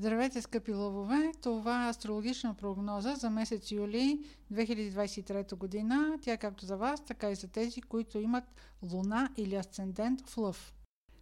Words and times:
Здравейте, 0.00 0.42
скъпи 0.42 0.72
лъвове! 0.72 1.32
Това 1.42 1.86
е 1.86 1.90
астрологична 1.90 2.54
прогноза 2.54 3.14
за 3.14 3.30
месец 3.30 3.70
юли 3.70 4.24
2023 4.52 5.54
година. 5.54 6.18
Тя 6.22 6.32
е 6.32 6.36
както 6.36 6.66
за 6.66 6.76
вас, 6.76 7.04
така 7.04 7.30
и 7.30 7.34
за 7.34 7.48
тези, 7.48 7.82
които 7.82 8.18
имат 8.18 8.44
луна 8.82 9.28
или 9.36 9.54
асцендент 9.54 10.28
в 10.28 10.38
лъв. 10.38 10.74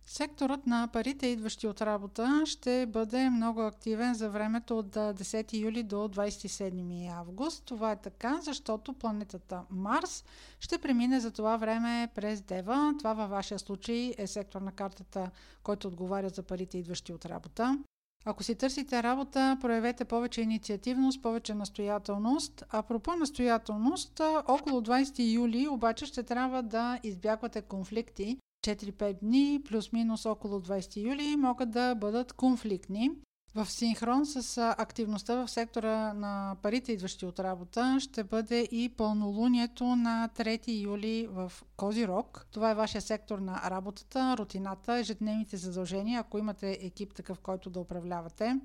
Секторът 0.07 0.67
на 0.67 0.89
парите, 0.93 1.27
идващи 1.27 1.67
от 1.67 1.83
работа, 1.83 2.43
ще 2.47 2.87
бъде 2.87 3.31
много 3.31 3.61
активен 3.61 4.15
за 4.15 4.31
времето 4.31 4.79
от 4.79 4.95
10 4.95 5.61
юли 5.61 5.83
до 5.83 5.97
27 5.97 7.13
август. 7.13 7.65
Това 7.65 7.93
е 7.93 8.01
така, 8.01 8.41
защото 8.43 8.93
планетата 8.93 9.63
Марс 9.71 10.25
ще 10.61 10.79
премине 10.79 11.21
за 11.21 11.31
това 11.31 11.57
време 11.57 12.09
през 12.15 12.41
Дева. 12.41 12.95
Това 12.99 13.15
във 13.15 13.31
вашия 13.31 13.59
случай 13.59 14.15
е 14.19 14.27
сектор 14.27 14.61
на 14.61 14.73
картата, 14.73 15.31
който 15.63 15.89
отговаря 15.89 16.29
за 16.29 16.43
парите, 16.43 16.79
идващи 16.79 17.13
от 17.13 17.27
работа. 17.27 17.79
Ако 18.31 18.43
си 18.43 18.55
търсите 18.55 19.03
работа, 19.03 19.59
проявете 19.61 20.05
повече 20.05 20.43
инициативност, 20.43 21.23
повече 21.23 21.55
настоятелност. 21.55 22.65
А 22.71 22.83
пропо 22.83 23.17
настоятелност, 23.17 24.21
около 24.49 24.81
20 24.81 25.33
юли 25.33 25.69
обаче 25.69 26.07
ще 26.07 26.23
трябва 26.23 26.63
да 26.63 26.99
избягвате 27.03 27.63
конфликти. 27.63 28.39
4-5 28.67 29.19
дни, 29.21 29.61
плюс-минус 29.69 30.27
около 30.27 30.61
20 30.61 30.97
юли, 30.97 31.37
могат 31.37 31.71
да 31.71 31.95
бъдат 31.95 32.33
конфликтни. 32.33 33.11
В 33.59 33.71
синхрон 33.71 34.27
с 34.27 34.59
активността 34.79 35.37
в 35.37 35.49
сектора 35.49 36.13
на 36.15 36.57
парите, 36.63 36.93
идващи 36.93 37.27
от 37.27 37.41
работа, 37.41 37.97
ще 38.01 38.25
бъде 38.25 38.61
и 38.61 38.89
пълнолунието 38.89 39.85
на 39.85 40.29
3 40.37 40.83
юли 40.83 41.29
в 41.31 41.53
Козирог. 41.77 42.47
Това 42.51 42.71
е 42.71 42.75
вашия 42.75 43.03
сектор 43.03 43.39
на 43.39 43.71
работата, 43.71 44.37
рутината, 44.39 44.99
ежедневните 44.99 45.57
задължения, 45.57 46.21
ако 46.21 46.39
имате 46.39 46.79
екип 46.83 47.15
такъв, 47.15 47.39
който 47.39 47.71
да 47.71 47.81
управлявате. 47.81 48.61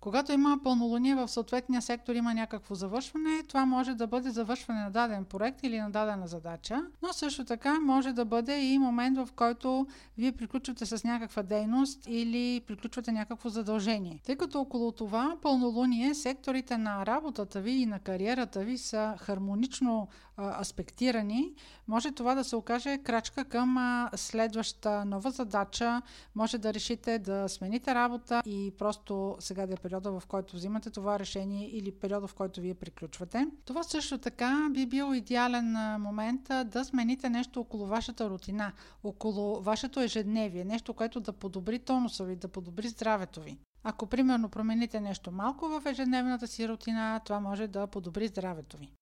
Когато 0.00 0.32
има 0.32 0.58
пълнолуние 0.64 1.14
в 1.14 1.28
съответния 1.28 1.82
сектор 1.82 2.14
има 2.14 2.34
някакво 2.34 2.74
завършване, 2.74 3.42
това 3.48 3.66
може 3.66 3.94
да 3.94 4.06
бъде 4.06 4.30
завършване 4.30 4.80
на 4.80 4.90
даден 4.90 5.24
проект 5.24 5.60
или 5.62 5.80
на 5.80 5.90
дадена 5.90 6.26
задача, 6.26 6.82
но 7.02 7.12
също 7.12 7.44
така 7.44 7.80
може 7.80 8.12
да 8.12 8.24
бъде 8.24 8.60
и 8.60 8.78
момент, 8.78 9.18
в 9.18 9.28
който 9.36 9.86
вие 10.18 10.32
приключвате 10.32 10.86
с 10.86 11.04
някаква 11.04 11.42
дейност 11.42 12.06
или 12.08 12.60
приключвате 12.66 13.12
някакво 13.12 13.48
задължение. 13.48 14.20
Тъй 14.26 14.36
като 14.36 14.60
около 14.60 14.92
това 14.92 15.36
пълнолуние 15.42 16.14
секторите 16.14 16.78
на 16.78 17.06
работата 17.06 17.60
ви 17.60 17.70
и 17.70 17.86
на 17.86 17.98
кариерата 17.98 18.60
ви 18.60 18.78
са 18.78 19.14
хармонично 19.18 20.08
а, 20.36 20.60
аспектирани, 20.60 21.52
може 21.88 22.12
това 22.12 22.34
да 22.34 22.44
се 22.44 22.56
окаже 22.56 22.98
крачка 22.98 23.44
към 23.44 23.76
а, 23.78 24.10
следваща 24.16 25.04
нова 25.04 25.30
задача, 25.30 26.02
може 26.34 26.58
да 26.58 26.74
решите 26.74 27.18
да 27.18 27.48
смените 27.48 27.94
работа 27.94 28.42
и 28.46 28.72
просто 28.78 29.36
сега 29.40 29.66
да 29.66 29.76
периода, 29.88 30.20
в 30.20 30.26
който 30.26 30.56
взимате 30.56 30.90
това 30.90 31.18
решение 31.18 31.68
или 31.68 31.92
периода, 31.92 32.26
в 32.26 32.34
който 32.34 32.60
вие 32.60 32.74
приключвате. 32.74 33.46
Това 33.64 33.82
също 33.82 34.18
така 34.18 34.68
би 34.70 34.86
бил 34.86 35.14
идеален 35.14 35.72
момент 36.00 36.50
да 36.64 36.84
смените 36.84 37.30
нещо 37.30 37.60
около 37.60 37.86
вашата 37.86 38.30
рутина, 38.30 38.72
около 39.04 39.60
вашето 39.62 40.00
ежедневие, 40.00 40.64
нещо, 40.64 40.94
което 40.94 41.20
да 41.20 41.32
подобри 41.32 41.78
тонуса 41.78 42.24
ви, 42.24 42.36
да 42.36 42.48
подобри 42.48 42.88
здравето 42.88 43.40
ви. 43.40 43.58
Ако 43.84 44.06
примерно 44.06 44.48
промените 44.48 45.00
нещо 45.00 45.30
малко 45.30 45.68
в 45.68 45.82
ежедневната 45.86 46.46
си 46.46 46.68
рутина, 46.68 47.20
това 47.24 47.40
може 47.40 47.66
да 47.66 47.86
подобри 47.86 48.28
здравето 48.28 48.76
ви. 48.76 48.92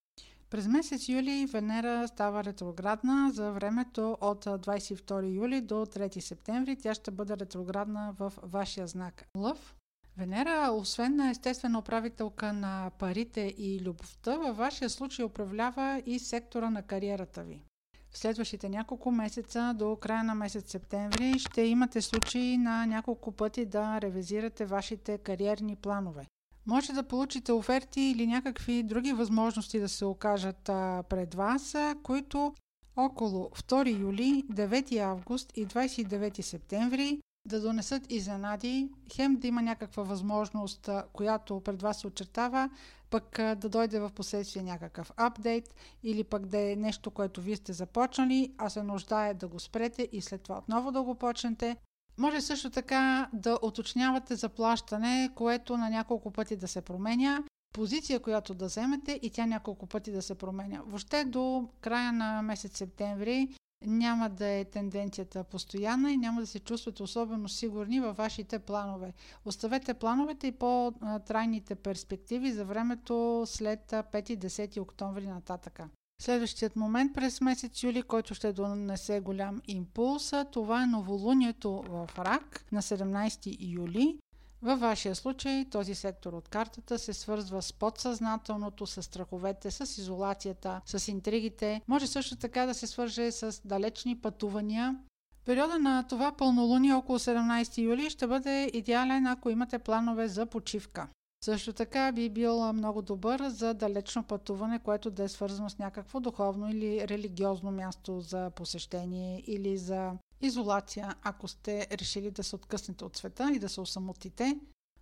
През 0.50 0.66
месец 0.66 1.08
юли 1.08 1.46
Венера 1.46 2.08
става 2.08 2.44
ретроградна 2.44 3.30
за 3.34 3.52
времето 3.52 4.16
от 4.20 4.44
22 4.44 5.34
юли 5.34 5.60
до 5.60 5.74
3 5.74 6.20
септември. 6.20 6.76
Тя 6.76 6.94
ще 6.94 7.10
бъде 7.10 7.36
ретроградна 7.36 8.14
в 8.18 8.32
вашия 8.42 8.86
знак 8.86 9.24
Лъв. 9.36 9.76
Венера, 10.18 10.70
освен 10.72 11.16
на 11.16 11.30
естествена 11.30 11.78
управителка 11.78 12.52
на 12.52 12.90
парите 12.98 13.54
и 13.58 13.80
любовта, 13.84 14.36
във 14.36 14.56
вашия 14.56 14.90
случай 14.90 15.24
управлява 15.24 16.02
и 16.06 16.18
сектора 16.18 16.70
на 16.70 16.82
кариерата 16.82 17.42
ви. 17.42 17.62
В 18.10 18.18
следващите 18.18 18.68
няколко 18.68 19.10
месеца 19.10 19.74
до 19.78 19.96
края 19.96 20.24
на 20.24 20.34
месец 20.34 20.70
септември 20.70 21.38
ще 21.38 21.62
имате 21.62 22.02
случаи 22.02 22.58
на 22.58 22.86
няколко 22.86 23.32
пъти 23.32 23.64
да 23.64 24.00
ревизирате 24.00 24.64
вашите 24.64 25.18
кариерни 25.18 25.76
планове. 25.76 26.26
Може 26.66 26.92
да 26.92 27.02
получите 27.02 27.52
оферти 27.52 28.00
или 28.00 28.26
някакви 28.26 28.82
други 28.82 29.12
възможности 29.12 29.80
да 29.80 29.88
се 29.88 30.04
окажат 30.04 30.62
пред 31.08 31.34
вас, 31.34 31.76
които 32.02 32.54
около 32.96 33.44
2 33.44 34.00
юли, 34.00 34.44
9 34.52 34.98
август 34.98 35.52
и 35.56 35.66
29 35.66 36.40
септември 36.40 37.20
да 37.46 37.60
донесат 37.60 38.12
изненади, 38.12 38.88
хем 39.14 39.36
да 39.36 39.46
има 39.46 39.62
някаква 39.62 40.02
възможност, 40.02 40.90
която 41.12 41.60
пред 41.60 41.82
вас 41.82 42.00
се 42.00 42.06
очертава, 42.06 42.70
пък 43.10 43.36
да 43.36 43.68
дойде 43.68 44.00
в 44.00 44.10
последствие 44.10 44.62
някакъв 44.62 45.12
апдейт 45.16 45.74
или 46.02 46.24
пък 46.24 46.46
да 46.46 46.72
е 46.72 46.76
нещо, 46.76 47.10
което 47.10 47.40
вие 47.40 47.56
сте 47.56 47.72
започнали, 47.72 48.54
а 48.58 48.70
се 48.70 48.82
нуждае 48.82 49.34
да 49.34 49.48
го 49.48 49.60
спрете 49.60 50.08
и 50.12 50.20
след 50.20 50.42
това 50.42 50.58
отново 50.58 50.92
да 50.92 51.02
го 51.02 51.14
почнете. 51.14 51.76
Може 52.18 52.40
също 52.40 52.70
така 52.70 53.28
да 53.32 53.58
уточнявате 53.62 54.34
заплащане, 54.34 55.30
което 55.34 55.76
на 55.76 55.90
няколко 55.90 56.30
пъти 56.30 56.56
да 56.56 56.68
се 56.68 56.80
променя, 56.80 57.42
позиция, 57.72 58.20
която 58.20 58.54
да 58.54 58.66
вземете 58.66 59.20
и 59.22 59.30
тя 59.30 59.46
няколко 59.46 59.86
пъти 59.86 60.12
да 60.12 60.22
се 60.22 60.34
променя. 60.34 60.82
Въобще 60.86 61.24
до 61.24 61.68
края 61.80 62.12
на 62.12 62.42
месец 62.42 62.76
септември 62.76 63.55
няма 63.86 64.30
да 64.30 64.46
е 64.46 64.64
тенденцията 64.64 65.44
постоянна 65.44 66.12
и 66.12 66.16
няма 66.16 66.40
да 66.40 66.46
се 66.46 66.58
чувствате 66.58 67.02
особено 67.02 67.48
сигурни 67.48 68.00
във 68.00 68.16
вашите 68.16 68.58
планове. 68.58 69.12
Оставете 69.44 69.94
плановете 69.94 70.46
и 70.46 70.52
по-трайните 70.52 71.74
перспективи 71.74 72.52
за 72.52 72.64
времето 72.64 73.42
след 73.46 73.80
5-10 73.90 74.80
октомври 74.80 75.26
нататъка. 75.26 75.88
Следващият 76.22 76.76
момент 76.76 77.14
през 77.14 77.40
месец 77.40 77.82
юли, 77.82 78.02
който 78.02 78.34
ще 78.34 78.52
донесе 78.52 79.20
голям 79.20 79.62
импулс, 79.68 80.32
това 80.52 80.82
е 80.82 80.86
новолунието 80.86 81.84
в 81.88 82.08
Рак 82.18 82.64
на 82.72 82.82
17 82.82 83.56
юли. 83.60 84.18
Във 84.62 84.80
вашия 84.80 85.14
случай 85.14 85.64
този 85.70 85.94
сектор 85.94 86.32
от 86.32 86.48
картата 86.48 86.98
се 86.98 87.12
свързва 87.12 87.62
с 87.62 87.72
подсъзнателното, 87.72 88.86
с 88.86 89.02
страховете, 89.02 89.70
с 89.70 89.98
изолацията, 89.98 90.80
с 90.86 91.08
интригите. 91.08 91.80
Може 91.88 92.06
също 92.06 92.36
така 92.36 92.66
да 92.66 92.74
се 92.74 92.86
свърже 92.86 93.32
с 93.32 93.60
далечни 93.64 94.18
пътувания. 94.18 94.96
Периода 95.44 95.78
на 95.78 96.02
това 96.08 96.32
пълнолуние 96.32 96.94
около 96.94 97.18
17 97.18 97.78
юли 97.78 98.10
ще 98.10 98.26
бъде 98.26 98.70
идеален, 98.74 99.26
ако 99.26 99.50
имате 99.50 99.78
планове 99.78 100.28
за 100.28 100.46
почивка. 100.46 101.08
Също 101.44 101.72
така 101.72 102.12
би 102.12 102.30
бил 102.30 102.72
много 102.72 103.02
добър 103.02 103.48
за 103.48 103.74
далечно 103.74 104.22
пътуване, 104.22 104.78
което 104.78 105.10
да 105.10 105.22
е 105.22 105.28
свързано 105.28 105.70
с 105.70 105.78
някакво 105.78 106.20
духовно 106.20 106.70
или 106.70 107.08
религиозно 107.08 107.70
място 107.70 108.20
за 108.20 108.50
посещение 108.50 109.42
или 109.46 109.78
за 109.78 110.12
изолация, 110.40 111.14
ако 111.22 111.48
сте 111.48 111.86
решили 111.92 112.30
да 112.30 112.44
се 112.44 112.56
откъснете 112.56 113.04
от 113.04 113.16
света 113.16 113.50
и 113.54 113.58
да 113.58 113.68
се 113.68 113.80
осамотите. 113.80 114.60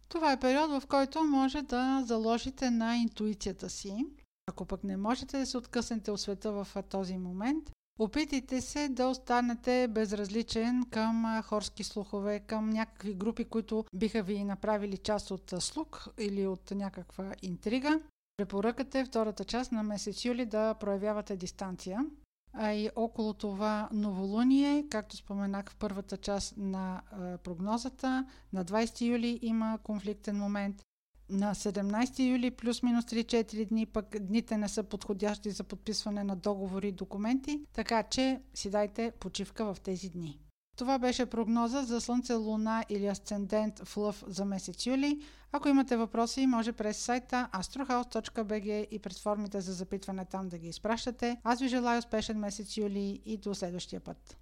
Това 0.09 0.33
е 0.33 0.41
период, 0.41 0.71
в 0.71 0.87
който 0.87 1.25
може 1.25 1.63
да 1.63 2.03
заложите 2.07 2.71
на 2.71 2.97
интуицията 2.97 3.71
си. 3.71 4.07
Ако 4.47 4.65
пък 4.65 4.85
не 4.85 4.97
можете 4.97 5.39
да 5.39 5.47
се 5.47 5.59
откъснете 5.59 6.11
от 6.11 6.21
света 6.21 6.53
в 6.53 6.83
този 6.89 7.19
момент, 7.19 7.71
опитайте 7.99 8.61
се 8.61 8.89
да 8.89 9.09
останете 9.09 9.89
безразличен 9.91 10.85
към 10.91 11.43
хорски 11.45 11.85
слухове, 11.85 12.41
към 12.41 12.71
някакви 12.71 13.15
групи, 13.15 13.45
които 13.45 13.85
биха 13.95 14.23
ви 14.23 14.45
направили 14.45 14.97
част 14.99 15.31
от 15.31 15.55
слух 15.59 16.07
или 16.19 16.47
от 16.47 16.71
някаква 16.71 17.33
интрига. 17.43 18.01
Препоръката 18.37 18.99
е 18.99 19.05
втората 19.05 19.45
част 19.45 19.73
на 19.73 19.83
месец 19.83 20.25
юли 20.25 20.47
да 20.47 20.75
проявявате 20.75 21.37
дистанция 21.37 22.07
а 22.55 22.73
и 22.73 22.91
около 22.97 23.35
това 23.35 23.89
новолуние, 23.93 24.87
както 24.91 25.17
споменах 25.17 25.71
в 25.71 25.77
първата 25.77 26.17
част 26.17 26.57
на 26.57 27.03
прогнозата, 27.45 28.27
на 28.53 28.65
20 28.65 29.01
юли 29.01 29.39
има 29.43 29.79
конфликтен 29.83 30.39
момент. 30.39 30.83
На 31.31 31.55
17 31.55 32.31
юли 32.31 32.51
плюс-минус 32.51 33.05
3-4 33.05 33.69
дни 33.69 33.87
пък 33.87 34.19
дните 34.21 34.59
не 34.59 34.69
са 34.69 34.83
подходящи 34.83 35.51
за 35.51 35.65
подписване 35.65 36.25
на 36.25 36.37
договори 36.37 36.89
и 36.89 36.93
документи, 36.93 37.61
така 37.73 38.03
че 38.03 38.41
си 38.55 38.71
дайте 38.71 39.13
почивка 39.21 39.75
в 39.75 39.81
тези 39.81 40.11
дни. 40.11 40.41
Това 40.77 40.99
беше 40.99 41.27
прогноза 41.27 41.83
за 41.83 42.01
Слънце, 42.01 42.35
Луна 42.35 42.85
или 42.89 43.07
Асцендент 43.07 43.79
в 43.79 43.97
Лъв 43.97 44.25
за 44.27 44.45
месец 44.45 44.87
юли. 44.87 45.21
Ако 45.53 45.69
имате 45.69 45.97
въпроси, 45.97 46.47
може 46.47 46.73
през 46.73 46.99
сайта 46.99 47.49
astrohouse.bg 47.53 48.89
и 48.91 48.99
през 48.99 49.23
формите 49.23 49.61
за 49.61 49.73
запитване 49.73 50.25
там 50.25 50.49
да 50.49 50.59
ги 50.59 50.69
изпращате. 50.69 51.41
Аз 51.45 51.61
ви 51.61 51.69
желая 51.69 51.99
успешен 51.99 52.39
месец 52.39 52.77
юли 52.77 53.21
и 53.25 53.37
до 53.37 53.55
следващия 53.55 54.01
път. 54.01 54.37